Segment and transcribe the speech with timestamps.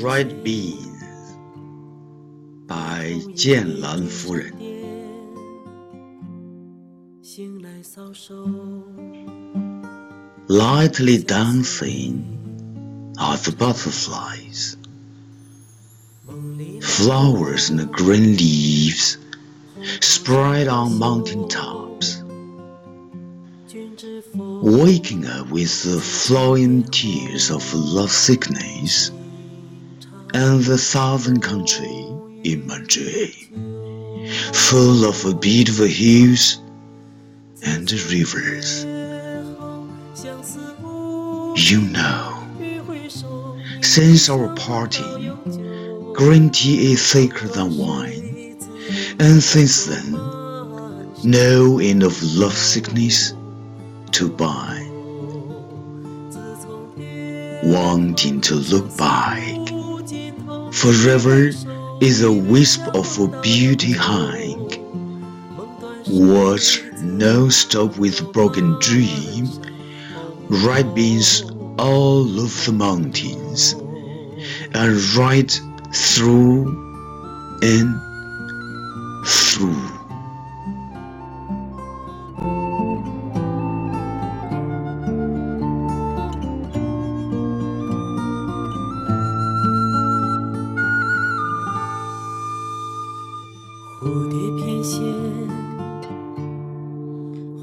[0.00, 0.88] Red Beans
[10.48, 14.76] Lightly dancing are the butterflies,
[16.82, 19.18] flowers and green leaves
[20.00, 22.22] spread on mountain tops.
[24.34, 29.10] Waking up with the flowing tears of love sickness
[30.34, 32.06] and the southern country
[32.44, 36.60] in dream, full of beautiful hills
[37.64, 38.84] and rivers.
[41.70, 42.46] You know,
[43.80, 48.56] since our parting, green tea is thicker than wine,
[49.18, 50.12] and since then,
[51.24, 53.34] no end of love sickness
[54.12, 54.84] to buy.
[57.64, 59.57] Wanting to look back,
[60.78, 61.50] forever
[62.00, 64.62] is a wisp of a beauty hang.
[66.08, 69.48] Watch no stop with broken dream,
[70.48, 71.42] red beans
[71.78, 73.72] all of the mountains,
[74.72, 75.60] and right
[75.92, 76.68] through
[77.60, 77.90] and
[79.26, 79.97] through.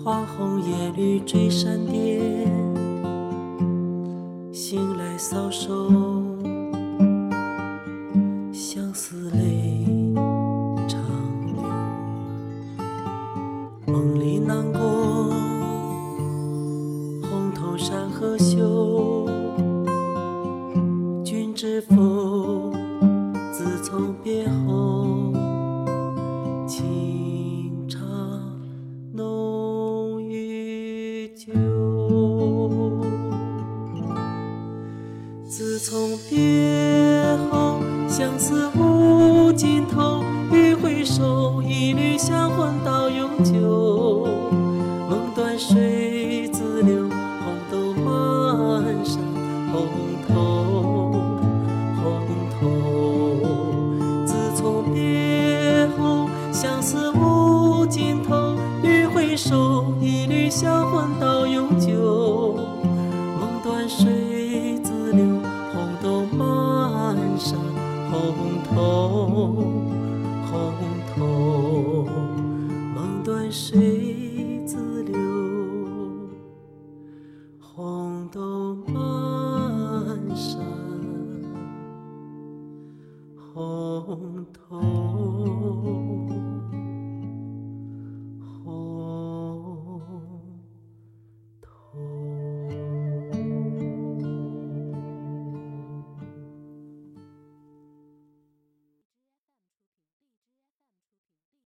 [0.05, 2.21] 花红叶绿追闪电，
[4.53, 5.89] 醒来搔首，
[8.53, 9.83] 相思泪
[10.87, 11.01] 长
[11.47, 11.55] 流。
[13.87, 14.79] 梦里南国，
[17.27, 19.25] 红头山河秀，
[21.23, 22.71] 君知否？
[23.51, 25.33] 自从别后。
[35.87, 37.79] 从别后，
[38.09, 40.23] 相思无尽头。
[40.51, 44.27] 欲回首，一缕香魂到永久。
[45.07, 49.19] 梦断水自流，红豆满山
[49.71, 49.85] 红
[50.27, 51.11] 透，
[52.01, 52.25] 红
[52.59, 54.25] 透。
[54.25, 56.27] 自从别后。
[56.51, 62.57] 相思无尽头，欲回首，一缕香魂到永久。
[63.39, 64.94] 梦断水自，
[67.37, 67.59] 山
[68.09, 69.25] 红透，
[70.45, 70.73] 红
[71.15, 72.05] 透。
[72.95, 75.19] 梦断水自流，
[77.59, 78.95] 红豆满
[80.35, 80.63] 山
[83.53, 84.79] 红透。